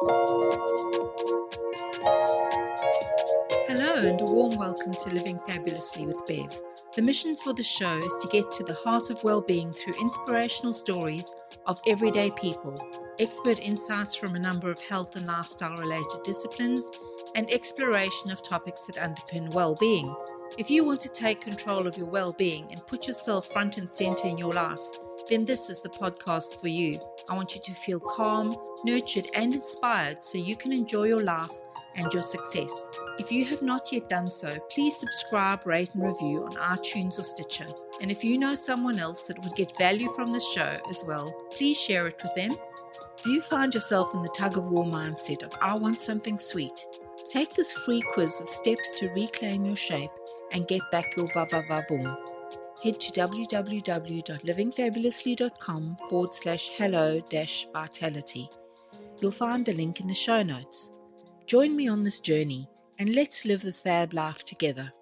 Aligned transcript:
Hello, 0.00 0.36
and 3.96 4.20
a 4.20 4.24
warm 4.24 4.54
welcome 4.56 4.94
to 4.94 5.10
Living 5.10 5.40
Fabulously 5.44 6.06
with 6.06 6.24
Bev. 6.24 6.62
The 6.94 7.02
mission 7.02 7.34
for 7.34 7.52
the 7.52 7.64
show 7.64 7.96
is 7.96 8.14
to 8.22 8.28
get 8.28 8.52
to 8.52 8.62
the 8.62 8.74
heart 8.74 9.10
of 9.10 9.24
well-being 9.24 9.72
through 9.72 10.00
inspirational 10.00 10.72
stories 10.72 11.32
of 11.66 11.80
everyday 11.88 12.30
people, 12.30 12.78
expert 13.18 13.58
insights 13.58 14.14
from 14.14 14.36
a 14.36 14.38
number 14.38 14.70
of 14.70 14.80
health 14.80 15.16
and 15.16 15.26
lifestyle 15.26 15.76
related 15.78 16.22
disciplines, 16.22 16.92
and 17.34 17.50
exploration 17.50 18.30
of 18.30 18.40
topics 18.40 18.86
that 18.86 18.94
underpin 18.96 19.52
well-being. 19.52 20.14
If 20.58 20.70
you 20.70 20.84
want 20.84 21.00
to 21.00 21.08
take 21.08 21.40
control 21.40 21.88
of 21.88 21.96
your 21.96 22.06
well-being 22.06 22.68
and 22.70 22.86
put 22.86 23.08
yourself 23.08 23.50
front 23.50 23.78
and 23.78 23.90
center 23.90 24.28
in 24.28 24.38
your 24.38 24.52
life, 24.54 24.78
then 25.28 25.44
this 25.44 25.68
is 25.68 25.82
the 25.82 25.88
podcast 25.88 26.54
for 26.60 26.68
you. 26.68 27.00
I 27.30 27.34
want 27.34 27.54
you 27.54 27.60
to 27.60 27.74
feel 27.74 28.00
calm, 28.00 28.56
nurtured, 28.84 29.26
and 29.34 29.54
inspired 29.54 30.24
so 30.24 30.38
you 30.38 30.56
can 30.56 30.72
enjoy 30.72 31.04
your 31.04 31.22
life 31.22 31.52
and 31.96 32.12
your 32.12 32.22
success. 32.22 32.90
If 33.18 33.30
you 33.32 33.44
have 33.46 33.62
not 33.62 33.92
yet 33.92 34.08
done 34.08 34.26
so, 34.26 34.58
please 34.70 34.96
subscribe, 34.96 35.66
rate, 35.66 35.90
and 35.94 36.04
review 36.04 36.44
on 36.44 36.52
iTunes 36.52 37.18
or 37.18 37.24
Stitcher. 37.24 37.66
And 38.00 38.10
if 38.10 38.22
you 38.24 38.38
know 38.38 38.54
someone 38.54 38.98
else 38.98 39.26
that 39.26 39.42
would 39.42 39.54
get 39.56 39.76
value 39.76 40.08
from 40.10 40.32
the 40.32 40.40
show 40.40 40.76
as 40.88 41.04
well, 41.04 41.32
please 41.50 41.78
share 41.78 42.06
it 42.06 42.22
with 42.22 42.34
them. 42.34 42.56
Do 43.24 43.30
you 43.32 43.42
find 43.42 43.74
yourself 43.74 44.14
in 44.14 44.22
the 44.22 44.28
tug 44.28 44.56
of 44.56 44.64
war 44.64 44.84
mindset 44.84 45.42
of 45.42 45.52
I 45.60 45.74
want 45.76 46.00
something 46.00 46.38
sweet? 46.38 46.86
Take 47.26 47.54
this 47.54 47.72
free 47.72 48.00
quiz 48.00 48.36
with 48.40 48.48
steps 48.48 48.92
to 48.98 49.08
reclaim 49.10 49.66
your 49.66 49.76
shape 49.76 50.10
and 50.52 50.68
get 50.68 50.80
back 50.90 51.16
your 51.16 51.26
va 51.34 51.46
va 51.50 51.62
va 51.68 51.84
boom. 51.88 52.16
Head 52.82 53.00
to 53.00 53.12
www.livingfabulously.com 53.12 55.96
forward 56.08 56.34
slash 56.34 56.70
hello 56.76 57.20
dash 57.28 57.66
vitality. 57.72 58.48
You'll 59.20 59.32
find 59.32 59.66
the 59.66 59.72
link 59.72 60.00
in 60.00 60.06
the 60.06 60.14
show 60.14 60.42
notes. 60.42 60.92
Join 61.46 61.74
me 61.74 61.88
on 61.88 62.04
this 62.04 62.20
journey 62.20 62.68
and 62.98 63.14
let's 63.14 63.44
live 63.44 63.62
the 63.62 63.72
fab 63.72 64.14
life 64.14 64.44
together. 64.44 64.92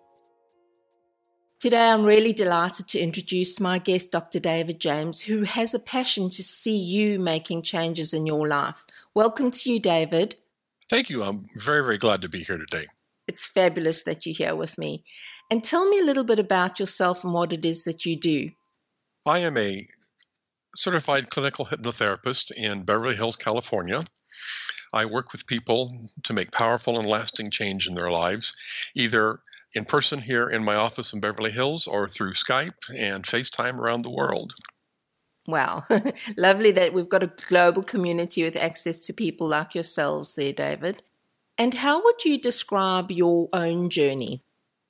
Today, 1.59 1.89
I'm 1.89 2.05
really 2.05 2.33
delighted 2.33 2.89
to 2.89 2.99
introduce 2.99 3.61
my 3.61 3.79
guest, 3.79 4.13
Dr. 4.13 4.39
David 4.39 4.79
James, 4.79 5.23
who 5.23 5.43
has 5.43 5.75
a 5.75 5.79
passion 5.79 6.31
to 6.31 6.43
see 6.43 6.79
you 6.79 7.19
making 7.19 7.63
changes 7.63 8.15
in 8.15 8.27
your 8.27 8.47
life. 8.47 8.85
Welcome 9.15 9.51
to 9.51 9.73
you, 9.73 9.81
David. 9.81 10.37
Thank 10.89 11.11
you. 11.11 11.25
I'm 11.25 11.47
very, 11.57 11.83
very 11.83 11.97
glad 11.97 12.23
to 12.23 12.29
be 12.29 12.45
here 12.45 12.59
today. 12.59 12.85
It's 13.29 13.47
fabulous 13.47 14.03
that 14.05 14.25
you're 14.25 14.35
here 14.35 14.57
with 14.57 14.79
me. 14.79 15.05
And 15.51 15.63
tell 15.63 15.89
me 15.89 15.99
a 15.99 16.05
little 16.05 16.25
bit 16.25 16.39
about 16.39 16.81
yourself 16.81 17.25
and 17.25 17.33
what 17.33 17.53
it 17.53 17.65
is 17.65 17.85
that 17.85 18.05
you 18.05 18.19
do. 18.19 18.51
I 19.27 19.39
am 19.39 19.57
a 19.57 19.79
certified 20.77 21.31
clinical 21.31 21.67
hypnotherapist 21.67 22.57
in 22.57 22.85
Beverly 22.85 23.17
Hills, 23.17 23.37
California. 23.37 24.03
I 24.93 25.05
work 25.05 25.33
with 25.33 25.47
people 25.47 26.11
to 26.25 26.33
make 26.33 26.53
powerful 26.53 26.99
and 26.99 27.09
lasting 27.09 27.51
change 27.51 27.87
in 27.87 27.95
their 27.95 28.11
lives, 28.11 28.57
either 28.95 29.41
in 29.75 29.85
person 29.85 30.21
here 30.21 30.49
in 30.49 30.65
my 30.65 30.77
office 30.77 31.13
in 31.13 31.21
Beverly 31.21 31.51
Hills 31.51 31.87
or 31.87 32.09
through 32.09 32.33
Skype 32.33 32.89
and 32.97 33.25
FaceTime 33.25 33.75
around 33.75 34.03
the 34.03 34.11
world. 34.11 34.55
Wow. 35.47 35.85
Lovely 36.37 36.73
that 36.73 36.93
we've 36.93 37.09
got 37.09 37.23
a 37.23 37.31
global 37.49 37.83
community 37.83 38.43
with 38.43 38.57
access 38.57 39.01
to 39.01 39.13
people 39.13 39.49
like 39.49 39.75
yourselves 39.75 40.35
there, 40.35 40.53
David. 40.53 41.03
And 41.59 41.75
how 41.75 42.03
would 42.03 42.25
you 42.25 42.39
describe 42.39 43.11
your 43.11 43.49
own 43.53 43.89
journey? 43.91 44.43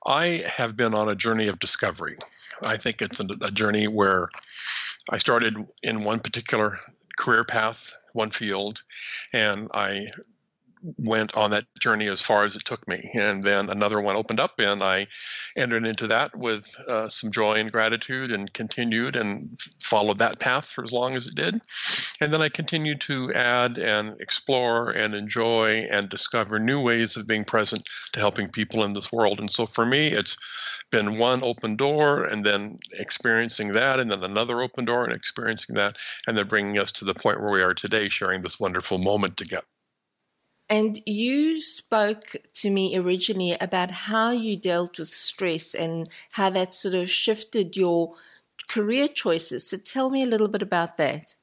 I 0.07 0.45
have 0.47 0.77
been 0.77 0.95
on 0.95 1.09
a 1.09 1.15
journey 1.15 1.47
of 1.49 1.59
discovery. 1.59 2.17
I 2.63 2.77
think 2.77 3.03
it's 3.03 3.21
a, 3.21 3.51
journey 3.51 3.89
where 3.89 4.29
I 5.13 5.19
started 5.19 5.57
in 5.83 6.05
one 6.05 6.21
particular 6.21 6.79
career 7.19 7.45
path, 7.45 7.97
one 8.13 8.31
field, 8.31 8.83
and 9.33 9.69
I 9.75 10.09
went 10.97 11.37
on 11.37 11.51
that 11.51 11.65
journey 11.81 12.07
as 12.07 12.21
far 12.21 12.45
as 12.45 12.57
it 12.57 12.65
took 12.65 12.87
me. 12.87 13.03
And 13.15 13.43
then 13.43 13.71
another 13.71 14.01
one 14.01 14.17
opened 14.17 14.41
up, 14.41 14.59
and 14.59 14.83
I 14.83 15.07
entered 15.57 15.87
into 15.87 16.07
that 16.09 16.37
with 16.37 16.75
uh, 16.89 17.09
some 17.09 17.31
joy 17.31 17.55
and 17.55 17.73
gratitude 17.73 18.31
and 18.31 18.53
continued 18.53 19.17
and 19.17 19.59
followed 19.81 20.19
that 20.19 20.39
path 20.39 20.67
for 20.67 20.85
as 20.85 20.93
long 20.93 21.17
as 21.17 21.27
it 21.27 21.35
did. 21.35 21.61
And 22.21 22.33
then 22.33 22.43
I 22.43 22.49
continued 22.49 23.01
to 23.03 23.33
add 23.35 23.79
and 23.79 24.21
explore 24.21 24.91
and 24.91 25.15
enjoy 25.15 25.87
and 25.91 26.09
discover 26.09 26.59
new 26.59 26.83
ways 26.83 27.17
of 27.17 27.27
being 27.27 27.45
present 27.45 27.83
to 28.13 28.21
helping 28.21 28.49
people 28.49 28.85
in 28.85 28.93
this 28.93 29.13
world. 29.13 29.41
And 29.41 29.51
so 29.51 29.67
for 29.67 29.85
me, 29.85 30.09
it's 30.09 30.37
been 30.91 31.19
one 31.19 31.43
open 31.43 31.77
door 31.77 32.25
and 32.25 32.45
then 32.45 32.77
experiencing 32.93 33.73
that, 33.73 33.99
and 33.99 34.11
then 34.11 34.23
another 34.23 34.63
open 34.63 34.85
door 34.85 35.05
and 35.05 35.13
experiencing 35.13 35.75
that, 35.77 35.97
and 36.27 36.37
then 36.37 36.47
bringing 36.47 36.79
us 36.79 36.93
to 36.93 37.05
the 37.05 37.15
point 37.15 37.41
where 37.41 37.51
we 37.51 37.63
are 37.63 37.75
today, 37.75 38.09
sharing 38.09 38.43
this 38.43 38.61
wonderful 38.61 38.99
moment 38.99 39.37
together. 39.37 39.67
And 40.69 41.01
you 41.07 41.61
spoke 41.61 42.35
to 42.55 42.71
me 42.71 42.97
originally 42.97 43.53
about 43.53 43.91
how 43.91 44.33
you 44.33 44.57
dealt 44.57 44.99
with 44.99 45.09
stress 45.09 45.75
and 45.75 46.11
how 46.33 46.51
that 46.51 46.75
sort 46.75 46.95
of 46.95 47.09
shifted 47.09 47.77
your 47.77 48.15
career 48.69 49.07
choices. 49.07 49.69
So 49.69 49.77
tell 49.77 50.11
me 50.11 50.23
a 50.23 50.27
little 50.27 50.49
bit 50.49 50.63
about 50.63 50.97
that. 50.97 51.37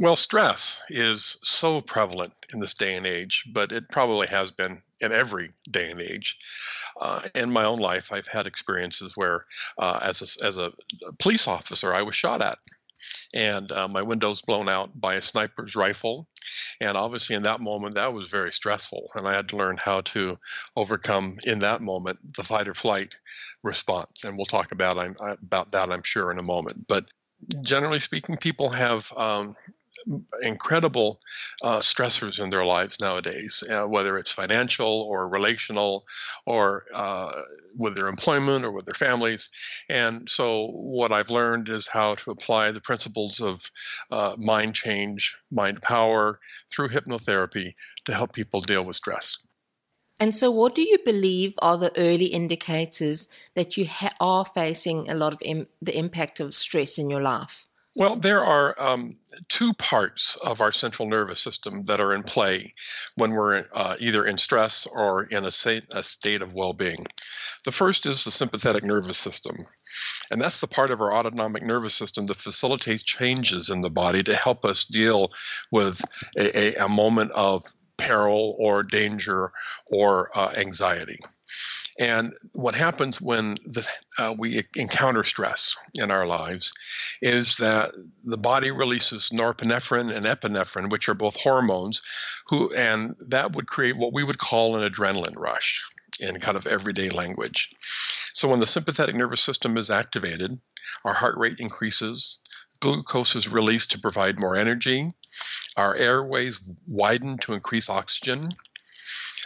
Well, 0.00 0.16
stress 0.16 0.82
is 0.88 1.38
so 1.44 1.80
prevalent 1.80 2.32
in 2.52 2.58
this 2.58 2.74
day 2.74 2.96
and 2.96 3.06
age, 3.06 3.44
but 3.52 3.70
it 3.70 3.88
probably 3.90 4.26
has 4.26 4.50
been 4.50 4.82
in 5.00 5.12
every 5.12 5.50
day 5.70 5.90
and 5.90 6.00
age. 6.00 6.36
Uh, 7.00 7.20
in 7.36 7.52
my 7.52 7.64
own 7.64 7.78
life, 7.78 8.12
I've 8.12 8.26
had 8.26 8.48
experiences 8.48 9.16
where, 9.16 9.46
uh, 9.78 10.00
as, 10.02 10.20
a, 10.42 10.46
as 10.46 10.56
a 10.56 10.72
police 11.20 11.46
officer, 11.46 11.94
I 11.94 12.02
was 12.02 12.16
shot 12.16 12.42
at 12.42 12.58
and 13.34 13.70
uh, 13.72 13.88
my 13.88 14.02
windows 14.02 14.42
blown 14.42 14.68
out 14.68 14.98
by 14.98 15.14
a 15.14 15.22
sniper's 15.22 15.76
rifle. 15.76 16.26
And 16.84 16.96
obviously, 16.96 17.34
in 17.34 17.42
that 17.42 17.60
moment, 17.60 17.94
that 17.94 18.12
was 18.12 18.28
very 18.28 18.52
stressful. 18.52 19.10
And 19.14 19.26
I 19.26 19.32
had 19.32 19.48
to 19.48 19.56
learn 19.56 19.76
how 19.76 20.02
to 20.02 20.38
overcome, 20.76 21.38
in 21.46 21.60
that 21.60 21.80
moment, 21.80 22.18
the 22.36 22.42
fight 22.42 22.68
or 22.68 22.74
flight 22.74 23.14
response. 23.62 24.24
And 24.24 24.36
we'll 24.36 24.46
talk 24.46 24.70
about, 24.72 24.96
about 25.20 25.72
that, 25.72 25.90
I'm 25.90 26.02
sure, 26.02 26.30
in 26.30 26.38
a 26.38 26.42
moment. 26.42 26.86
But 26.86 27.06
generally 27.62 28.00
speaking, 28.00 28.36
people 28.36 28.68
have 28.68 29.12
um, 29.16 29.56
incredible 30.42 31.20
uh, 31.62 31.78
stressors 31.78 32.42
in 32.42 32.50
their 32.50 32.64
lives 32.64 33.00
nowadays, 33.00 33.62
uh, 33.70 33.84
whether 33.84 34.18
it's 34.18 34.30
financial 34.30 35.02
or 35.08 35.28
relational 35.28 36.06
or 36.46 36.84
uh, 36.94 37.32
with 37.76 37.94
their 37.94 38.08
employment 38.08 38.64
or 38.64 38.72
with 38.72 38.84
their 38.84 38.94
families. 38.94 39.50
And 39.88 40.28
so, 40.28 40.68
what 40.68 41.12
I've 41.12 41.30
learned 41.30 41.68
is 41.68 41.88
how 41.88 42.14
to 42.16 42.30
apply 42.30 42.70
the 42.70 42.80
principles 42.80 43.40
of 43.40 43.70
uh, 44.10 44.34
mind 44.38 44.74
change, 44.74 45.36
mind 45.50 45.82
power 45.82 46.38
through 46.70 46.88
hypnotherapy 46.88 47.74
to 48.04 48.14
help 48.14 48.32
people 48.32 48.60
deal 48.60 48.84
with 48.84 48.96
stress. 48.96 49.38
And 50.20 50.34
so, 50.34 50.50
what 50.50 50.74
do 50.74 50.82
you 50.82 50.98
believe 51.04 51.54
are 51.60 51.76
the 51.76 51.92
early 51.98 52.26
indicators 52.26 53.28
that 53.54 53.76
you 53.76 53.86
ha- 53.86 54.14
are 54.20 54.44
facing 54.44 55.10
a 55.10 55.14
lot 55.14 55.32
of 55.32 55.42
Im- 55.42 55.66
the 55.82 55.96
impact 55.96 56.40
of 56.40 56.54
stress 56.54 56.98
in 56.98 57.10
your 57.10 57.22
life? 57.22 57.66
Well, 57.96 58.16
there 58.16 58.44
are 58.44 58.74
um, 58.80 59.16
two 59.48 59.72
parts 59.74 60.36
of 60.44 60.60
our 60.60 60.72
central 60.72 61.08
nervous 61.08 61.40
system 61.40 61.84
that 61.84 62.00
are 62.00 62.12
in 62.12 62.24
play 62.24 62.74
when 63.14 63.30
we're 63.30 63.66
uh, 63.72 63.94
either 64.00 64.26
in 64.26 64.36
stress 64.36 64.86
or 64.88 65.24
in 65.24 65.44
a, 65.44 65.48
a 65.48 66.02
state 66.02 66.42
of 66.42 66.54
well 66.54 66.72
being. 66.72 67.04
The 67.64 67.70
first 67.70 68.04
is 68.04 68.24
the 68.24 68.32
sympathetic 68.32 68.82
nervous 68.82 69.16
system, 69.16 69.58
and 70.32 70.40
that's 70.40 70.60
the 70.60 70.66
part 70.66 70.90
of 70.90 71.00
our 71.00 71.14
autonomic 71.14 71.62
nervous 71.62 71.94
system 71.94 72.26
that 72.26 72.36
facilitates 72.36 73.04
changes 73.04 73.70
in 73.70 73.80
the 73.80 73.90
body 73.90 74.24
to 74.24 74.34
help 74.34 74.64
us 74.64 74.84
deal 74.84 75.32
with 75.70 76.00
a, 76.36 76.76
a, 76.80 76.86
a 76.86 76.88
moment 76.88 77.30
of 77.30 77.64
peril 77.96 78.56
or 78.58 78.82
danger 78.82 79.52
or 79.92 80.36
uh, 80.36 80.52
anxiety. 80.56 81.20
And 81.98 82.32
what 82.52 82.74
happens 82.74 83.20
when 83.20 83.54
the, 83.64 83.88
uh, 84.18 84.34
we 84.36 84.64
encounter 84.76 85.22
stress 85.22 85.76
in 85.94 86.10
our 86.10 86.26
lives 86.26 86.72
is 87.22 87.56
that 87.56 87.92
the 88.24 88.36
body 88.36 88.70
releases 88.70 89.30
norepinephrine 89.30 90.12
and 90.12 90.24
epinephrine, 90.24 90.90
which 90.90 91.08
are 91.08 91.14
both 91.14 91.36
hormones, 91.36 92.00
who 92.48 92.74
and 92.74 93.14
that 93.28 93.52
would 93.52 93.68
create 93.68 93.96
what 93.96 94.12
we 94.12 94.24
would 94.24 94.38
call 94.38 94.76
an 94.76 94.90
adrenaline 94.90 95.38
rush 95.38 95.84
in 96.20 96.40
kind 96.40 96.56
of 96.56 96.66
everyday 96.66 97.10
language. 97.10 97.70
So 98.32 98.48
when 98.48 98.60
the 98.60 98.66
sympathetic 98.66 99.14
nervous 99.14 99.40
system 99.40 99.76
is 99.76 99.90
activated, 99.90 100.58
our 101.04 101.14
heart 101.14 101.36
rate 101.36 101.58
increases, 101.58 102.38
glucose 102.80 103.36
is 103.36 103.48
released 103.48 103.92
to 103.92 104.00
provide 104.00 104.40
more 104.40 104.56
energy, 104.56 105.08
our 105.76 105.94
airways 105.94 106.60
widen 106.86 107.38
to 107.38 107.54
increase 107.54 107.88
oxygen, 107.88 108.48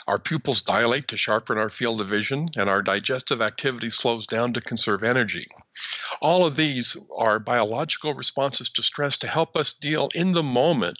our 0.08 0.18
pupils 0.18 0.62
dilate 0.62 1.06
to 1.08 1.18
sharpen 1.18 1.58
our 1.58 1.68
field 1.68 2.00
of 2.00 2.08
vision, 2.08 2.46
and 2.56 2.70
our 2.70 2.80
digestive 2.80 3.42
activity 3.42 3.90
slows 3.90 4.26
down 4.26 4.54
to 4.54 4.60
conserve 4.60 5.04
energy. 5.04 5.46
All 6.22 6.46
of 6.46 6.56
these 6.56 6.96
are 7.14 7.38
biological 7.38 8.14
responses 8.14 8.70
to 8.70 8.82
stress 8.82 9.18
to 9.18 9.28
help 9.28 9.54
us 9.54 9.74
deal 9.74 10.08
in 10.14 10.32
the 10.32 10.42
moment 10.42 10.98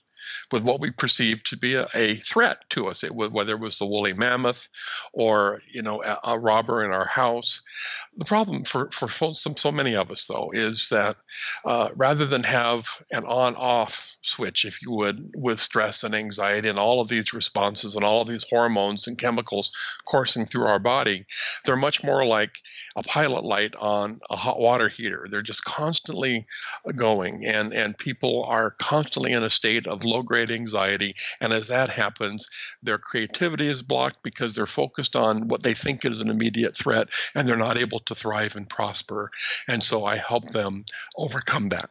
with 0.53 0.65
what 0.65 0.81
we 0.81 0.91
perceived 0.91 1.47
to 1.47 1.57
be 1.57 1.75
a, 1.75 1.87
a 1.95 2.15
threat 2.17 2.69
to 2.71 2.89
us, 2.89 3.05
it, 3.05 3.15
whether 3.15 3.55
it 3.55 3.61
was 3.61 3.79
the 3.79 3.87
woolly 3.87 4.13
mammoth 4.13 4.69
or 5.13 5.61
you 5.73 5.83
know 5.83 6.03
a, 6.03 6.19
a 6.33 6.39
robber 6.39 6.85
in 6.85 6.91
our 6.91 7.07
house. 7.07 7.63
The 8.17 8.25
problem 8.25 8.65
for 8.65 8.91
for 8.91 9.09
so, 9.09 9.33
so 9.33 9.73
many 9.73 9.95
of 9.95 10.11
us 10.11 10.27
though 10.27 10.51
is 10.53 10.89
that 10.91 11.17
uh, 11.65 11.89
rather 11.95 12.27
than 12.27 12.43
have 12.43 12.87
an 13.13 13.25
on-off 13.25 14.17
switch, 14.23 14.65
if 14.65 14.83
you 14.83 14.91
would, 14.93 15.31
with 15.35 15.61
stress 15.61 16.05
and 16.05 16.15
anxiety 16.15 16.69
and 16.69 16.79
all 16.79 17.01
of 17.01 17.09
these 17.09 17.33
responses 17.33 17.95
and 17.95 18.05
all 18.05 18.23
of 18.23 18.29
these 18.29 18.45
hormones 18.49 19.07
and 19.07 19.19
chemicals 19.19 19.71
coursing 20.07 20.47
through 20.47 20.67
our 20.67 20.79
body, 20.79 21.25
they're 21.65 21.77
much 21.77 22.03
more 22.03 22.27
like 22.27 22.59
a 22.97 23.03
pilot 23.03 23.45
light 23.45 23.75
on 23.77 24.21
a 24.31 24.37
hot 24.37 24.59
water 24.59 24.89
heater. 24.89 25.27
They're 25.31 25.43
just 25.43 25.65
constantly 25.65 26.47
going, 26.97 27.45
and 27.47 27.73
and 27.73 27.97
people 27.99 28.45
are 28.45 28.73
constantly 28.81 29.33
in 29.33 29.43
a 29.43 29.51
state 29.51 29.87
of 29.87 30.05
low-grade 30.19 30.51
anxiety. 30.51 31.15
And 31.41 31.53
as 31.53 31.69
that 31.69 31.89
happens, 31.89 32.47
their 32.83 32.99
creativity 32.99 33.69
is 33.69 33.83
blocked 33.83 34.23
because 34.23 34.55
they're 34.55 34.67
focused 34.67 35.17
on 35.17 35.49
what 35.49 35.63
they 35.63 35.75
think 35.75 36.05
is 36.05 36.19
an 36.19 36.31
immediate 36.31 36.77
threat, 36.77 37.09
and 37.35 37.47
they're 37.47 37.57
not 37.57 37.77
able 37.77 38.01
to 38.01 38.15
thrive 38.15 38.57
and 38.57 38.69
prosper. 38.69 39.31
And 39.69 39.83
so 39.83 40.05
I 40.05 40.17
help 40.17 40.51
them 40.51 40.85
overcome 41.17 41.69
that. 41.71 41.91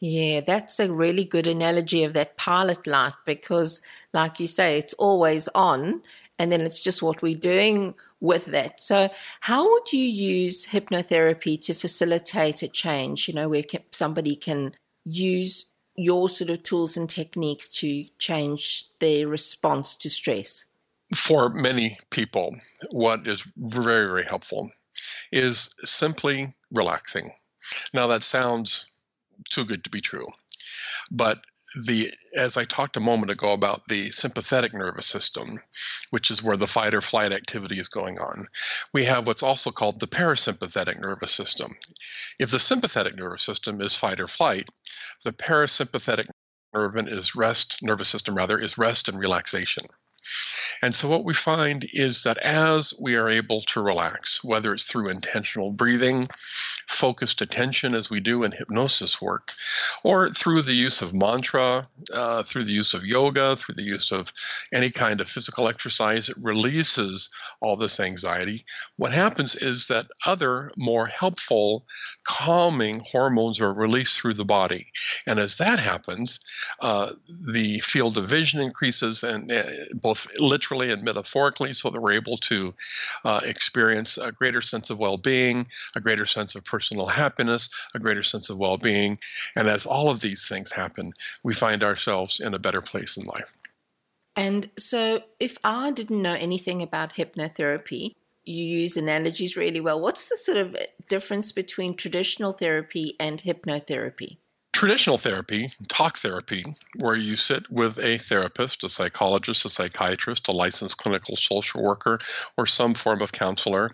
Yeah, 0.00 0.42
that's 0.42 0.78
a 0.78 0.92
really 0.92 1.24
good 1.24 1.48
analogy 1.48 2.04
of 2.04 2.12
that 2.12 2.36
pilot 2.36 2.86
light 2.86 3.14
because, 3.26 3.82
like 4.12 4.38
you 4.38 4.46
say, 4.46 4.78
it's 4.78 4.94
always 4.94 5.48
on, 5.56 6.02
and 6.38 6.52
then 6.52 6.60
it's 6.60 6.78
just 6.78 7.02
what 7.02 7.20
we're 7.20 7.34
doing 7.34 7.94
with 8.20 8.44
that. 8.46 8.78
So, 8.78 9.10
how 9.40 9.68
would 9.68 9.92
you 9.92 10.04
use 10.04 10.66
hypnotherapy 10.66 11.60
to 11.62 11.74
facilitate 11.74 12.62
a 12.62 12.68
change? 12.68 13.26
You 13.26 13.34
know, 13.34 13.48
where 13.48 13.64
somebody 13.90 14.36
can 14.36 14.76
use 15.04 15.66
your 15.98 16.28
sort 16.28 16.50
of 16.50 16.62
tools 16.62 16.96
and 16.96 17.10
techniques 17.10 17.68
to 17.68 18.04
change 18.18 18.86
their 19.00 19.26
response 19.26 19.96
to 19.96 20.08
stress? 20.08 20.66
For 21.14 21.50
many 21.50 21.98
people, 22.10 22.56
what 22.90 23.26
is 23.26 23.42
very, 23.56 24.06
very 24.06 24.24
helpful 24.24 24.70
is 25.32 25.74
simply 25.84 26.54
relaxing. 26.70 27.32
Now, 27.92 28.06
that 28.06 28.22
sounds 28.22 28.86
too 29.50 29.64
good 29.64 29.84
to 29.84 29.90
be 29.90 30.00
true. 30.00 30.26
But 31.10 31.40
the 31.76 32.10
as 32.34 32.56
I 32.56 32.64
talked 32.64 32.96
a 32.96 33.00
moment 33.00 33.30
ago 33.30 33.52
about 33.52 33.86
the 33.88 34.10
sympathetic 34.10 34.72
nervous 34.72 35.06
system, 35.06 35.60
which 36.10 36.30
is 36.30 36.42
where 36.42 36.56
the 36.56 36.66
fight 36.66 36.94
or 36.94 37.00
flight 37.00 37.32
activity 37.32 37.78
is 37.78 37.88
going 37.88 38.18
on, 38.18 38.48
we 38.92 39.04
have 39.04 39.26
what's 39.26 39.42
also 39.42 39.70
called 39.70 40.00
the 40.00 40.06
parasympathetic 40.06 41.00
nervous 41.00 41.32
system. 41.32 41.76
If 42.38 42.50
the 42.50 42.58
sympathetic 42.58 43.16
nervous 43.16 43.42
system 43.42 43.80
is 43.80 43.94
fight 43.94 44.20
or 44.20 44.26
flight, 44.26 44.68
the 45.24 45.32
parasympathetic 45.32 46.28
nerve 46.74 46.96
is 47.08 47.34
rest 47.34 47.82
nervous 47.82 48.08
system 48.08 48.34
rather 48.34 48.58
is 48.58 48.78
rest 48.78 49.08
and 49.08 49.18
relaxation. 49.18 49.84
And 50.82 50.94
so, 50.94 51.08
what 51.08 51.24
we 51.24 51.34
find 51.34 51.86
is 51.92 52.22
that 52.22 52.38
as 52.38 52.94
we 53.00 53.16
are 53.16 53.28
able 53.28 53.60
to 53.62 53.80
relax, 53.80 54.44
whether 54.44 54.72
it's 54.72 54.84
through 54.84 55.08
intentional 55.08 55.72
breathing, 55.72 56.28
focused 56.88 57.42
attention 57.42 57.94
as 57.94 58.10
we 58.10 58.18
do 58.18 58.42
in 58.42 58.52
hypnosis 58.52 59.20
work, 59.20 59.52
or 60.02 60.30
through 60.30 60.62
the 60.62 60.74
use 60.74 61.02
of 61.02 61.14
mantra, 61.14 61.86
uh, 62.14 62.42
through 62.42 62.64
the 62.64 62.72
use 62.72 62.94
of 62.94 63.04
yoga, 63.04 63.54
through 63.56 63.74
the 63.74 63.84
use 63.84 64.10
of 64.10 64.32
any 64.72 64.90
kind 64.90 65.20
of 65.20 65.28
physical 65.28 65.68
exercise, 65.68 66.28
it 66.30 66.36
releases 66.40 67.28
all 67.60 67.76
this 67.76 68.00
anxiety. 68.00 68.64
What 68.96 69.12
happens 69.12 69.54
is 69.54 69.88
that 69.88 70.06
other 70.26 70.70
more 70.76 71.06
helpful, 71.06 71.84
calming 72.24 73.00
hormones 73.00 73.60
are 73.60 73.72
released 73.72 74.18
through 74.18 74.34
the 74.34 74.44
body. 74.44 74.86
And 75.26 75.38
as 75.38 75.58
that 75.58 75.78
happens, 75.78 76.40
uh, 76.80 77.10
the 77.28 77.80
field 77.80 78.16
of 78.16 78.28
vision 78.28 78.60
increases, 78.60 79.22
and 79.22 79.52
uh, 79.52 79.64
both 80.02 80.26
literally 80.40 80.90
and 80.90 81.02
metaphorically, 81.02 81.74
so 81.74 81.90
that 81.90 82.00
we're 82.00 82.12
able 82.12 82.38
to 82.38 82.74
uh, 83.24 83.40
experience 83.44 84.16
a 84.16 84.32
greater 84.32 84.62
sense 84.62 84.88
of 84.88 84.98
well 84.98 85.18
being, 85.18 85.66
a 85.94 86.00
greater 86.00 86.24
sense 86.26 86.54
of 86.54 86.64
personal 86.78 87.08
happiness, 87.08 87.68
a 87.96 87.98
greater 87.98 88.22
sense 88.22 88.50
of 88.50 88.56
well 88.56 88.76
being. 88.76 89.18
And 89.56 89.66
as 89.68 89.84
all 89.84 90.10
of 90.10 90.20
these 90.20 90.46
things 90.46 90.72
happen, 90.72 91.12
we 91.42 91.52
find 91.52 91.82
ourselves 91.82 92.38
in 92.40 92.54
a 92.54 92.64
better 92.66 92.80
place 92.80 93.16
in 93.16 93.24
life. 93.24 93.52
And 94.36 94.70
so, 94.78 95.22
if 95.40 95.58
I 95.64 95.90
didn't 95.90 96.22
know 96.22 96.34
anything 96.34 96.80
about 96.80 97.14
hypnotherapy, 97.14 98.14
you 98.44 98.64
use 98.64 98.96
analogies 98.96 99.56
really 99.56 99.80
well. 99.80 100.00
What's 100.00 100.28
the 100.28 100.36
sort 100.36 100.58
of 100.58 100.76
difference 101.08 101.50
between 101.50 101.96
traditional 101.96 102.52
therapy 102.52 103.16
and 103.18 103.42
hypnotherapy? 103.42 104.38
Traditional 104.78 105.18
therapy, 105.18 105.72
talk 105.88 106.18
therapy, 106.18 106.62
where 107.00 107.16
you 107.16 107.34
sit 107.34 107.68
with 107.68 107.98
a 107.98 108.16
therapist, 108.16 108.84
a 108.84 108.88
psychologist, 108.88 109.64
a 109.64 109.68
psychiatrist, 109.68 110.46
a 110.46 110.52
licensed 110.52 110.98
clinical 110.98 111.34
social 111.34 111.82
worker, 111.82 112.20
or 112.56 112.64
some 112.64 112.94
form 112.94 113.20
of 113.20 113.32
counselor, 113.32 113.90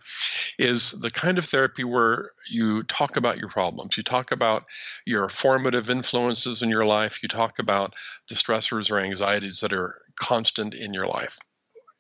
is 0.58 0.90
the 1.00 1.10
kind 1.10 1.38
of 1.38 1.46
therapy 1.46 1.84
where 1.84 2.32
you 2.50 2.82
talk 2.82 3.16
about 3.16 3.38
your 3.38 3.48
problems. 3.48 3.96
You 3.96 4.02
talk 4.02 4.30
about 4.30 4.64
your 5.06 5.30
formative 5.30 5.88
influences 5.88 6.60
in 6.60 6.68
your 6.68 6.84
life. 6.84 7.22
You 7.22 7.30
talk 7.30 7.58
about 7.58 7.94
the 8.28 8.34
stressors 8.34 8.90
or 8.90 8.98
anxieties 8.98 9.60
that 9.60 9.72
are 9.72 10.02
constant 10.16 10.74
in 10.74 10.92
your 10.92 11.06
life 11.06 11.38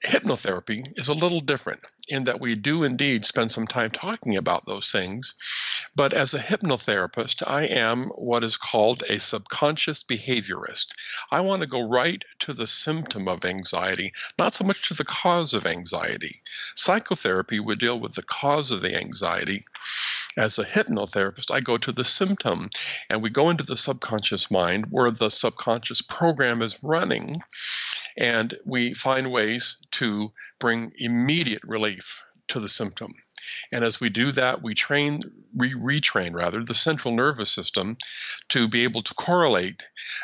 hypnotherapy 0.04 0.98
is 0.98 1.08
a 1.08 1.14
little 1.14 1.40
different 1.40 1.80
in 2.08 2.24
that 2.24 2.40
we 2.40 2.54
do 2.54 2.84
indeed 2.84 3.24
spend 3.24 3.50
some 3.50 3.66
time 3.66 3.90
talking 3.90 4.36
about 4.36 4.66
those 4.66 4.90
things. 4.90 5.34
But 5.96 6.12
as 6.12 6.34
a 6.34 6.38
hypnotherapist, 6.38 7.42
I 7.46 7.62
am 7.62 8.08
what 8.10 8.44
is 8.44 8.56
called 8.56 9.02
a 9.08 9.18
subconscious 9.18 10.02
behaviorist. 10.02 10.88
I 11.30 11.40
want 11.40 11.60
to 11.62 11.66
go 11.66 11.80
right 11.80 12.24
to 12.40 12.52
the 12.52 12.66
symptom 12.66 13.28
of 13.28 13.44
anxiety, 13.44 14.12
not 14.38 14.54
so 14.54 14.64
much 14.64 14.88
to 14.88 14.94
the 14.94 15.04
cause 15.04 15.54
of 15.54 15.66
anxiety. 15.66 16.42
Psychotherapy 16.76 17.58
would 17.60 17.78
deal 17.78 17.98
with 17.98 18.14
the 18.14 18.22
cause 18.22 18.70
of 18.70 18.82
the 18.82 18.96
anxiety. 18.96 19.64
As 20.36 20.58
a 20.58 20.64
hypnotherapist, 20.64 21.54
I 21.54 21.60
go 21.60 21.78
to 21.78 21.92
the 21.92 22.04
symptom 22.04 22.68
and 23.08 23.22
we 23.22 23.30
go 23.30 23.50
into 23.50 23.64
the 23.64 23.76
subconscious 23.76 24.50
mind 24.50 24.86
where 24.90 25.12
the 25.12 25.30
subconscious 25.30 26.02
program 26.02 26.60
is 26.60 26.82
running 26.82 27.40
and 28.16 28.54
we 28.64 28.94
find 28.94 29.30
ways 29.30 29.78
to 29.92 30.32
bring 30.58 30.92
immediate 30.98 31.62
relief 31.64 32.24
to 32.48 32.60
the 32.60 32.68
symptom. 32.68 33.14
And 33.72 33.84
as 33.84 34.00
we 34.00 34.08
do 34.08 34.32
that, 34.32 34.62
we 34.62 34.74
train, 34.74 35.20
we 35.54 35.74
retrain 35.74 36.34
rather, 36.34 36.64
the 36.64 36.74
central 36.74 37.14
nervous 37.14 37.50
system 37.50 37.96
to 38.48 38.68
be 38.68 38.84
able 38.84 39.02
to 39.02 39.14
correlate 39.14 39.82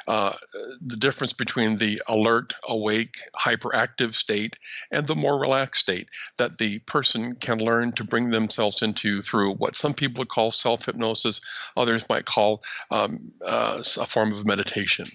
uh, 0.09 0.33
the 0.81 0.97
difference 0.97 1.33
between 1.33 1.77
the 1.77 2.01
alert, 2.09 2.55
awake, 2.69 3.17
hyperactive 3.37 4.15
state 4.15 4.59
and 4.91 5.07
the 5.07 5.15
more 5.15 5.39
relaxed 5.39 5.83
state 5.83 6.09
that 6.39 6.59
the 6.59 6.79
person 6.81 7.35
can 7.37 7.59
learn 7.59 7.93
to 7.93 8.05
bring 8.05 8.31
themselves 8.31 8.83
into 8.83 9.23
through 9.23 9.55
what 9.55 9.77
some 9.77 9.95
people 9.95 10.25
call 10.25 10.51
self 10.51 10.87
hypnosis, 10.87 11.41
others 11.77 12.09
might 12.09 12.25
call 12.25 12.63
um, 12.91 13.33
uh, 13.47 13.83
a 13.99 14.07
form 14.07 14.33
of 14.33 14.47
meditation. 14.47 15.07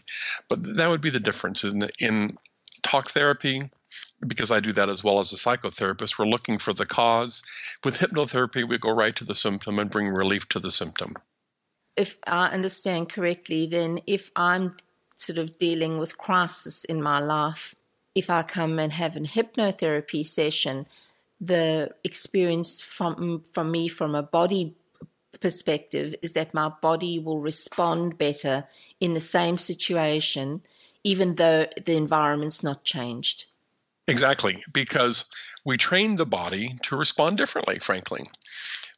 But 0.50 0.76
that 0.76 0.90
would 0.90 1.02
be 1.02 1.10
the 1.10 1.20
difference 1.20 1.64
in, 1.64 1.82
in 2.00 2.38
talk 2.86 3.10
therapy, 3.12 3.70
because 4.26 4.52
I 4.52 4.60
do 4.60 4.72
that 4.74 4.90
as 4.90 5.04
well 5.04 5.20
as 5.20 5.34
a 5.34 5.36
psychotherapist, 5.36 6.18
we're 6.18 6.26
looking 6.26 6.58
for 6.58 6.74
the 6.74 6.86
cause. 6.86 7.44
With 7.84 8.00
hypnotherapy, 8.00 8.68
we 8.68 8.78
go 8.78 8.92
right 8.92 9.16
to 9.16 9.26
the 9.26 9.36
symptom 9.36 9.80
and 9.80 9.90
bring 9.90 10.08
relief 10.08 10.48
to 10.50 10.60
the 10.60 10.72
symptom. 10.72 11.16
If 11.96 12.18
I 12.28 12.48
understand 12.48 13.10
correctly, 13.10 13.66
then 13.68 14.00
if 14.06 14.32
I'm 14.36 14.76
sort 15.16 15.38
of 15.38 15.58
dealing 15.58 15.98
with 15.98 16.18
crisis 16.18 16.86
in 16.86 17.02
my 17.02 17.20
life, 17.20 17.74
if 18.14 18.30
I 18.30 18.44
come 18.44 18.80
and 18.80 18.92
have 18.94 19.16
a 19.16 19.22
hypnotherapy 19.22 20.26
session, 20.26 20.88
the 21.42 21.92
experience 22.04 22.82
from 22.82 23.44
from 23.54 23.72
me 23.72 23.88
from 23.88 24.16
a 24.16 24.24
body 24.24 24.76
perspective 25.40 26.16
is 26.22 26.34
that 26.34 26.54
my 26.54 26.70
body 26.82 27.20
will 27.20 27.40
respond 27.40 28.18
better 28.18 28.66
in 29.00 29.12
the 29.12 29.20
same 29.20 29.58
situation 29.58 30.62
even 31.06 31.36
though 31.36 31.68
the 31.86 31.96
environment's 31.96 32.64
not 32.64 32.84
changed. 32.84 33.46
Exactly, 34.08 34.64
because 34.74 35.28
we 35.64 35.78
train 35.78 36.16
the 36.16 36.26
body 36.26 36.76
to 36.84 36.98
respond 36.98 37.38
differently, 37.38 37.78
frankly. 37.78 38.24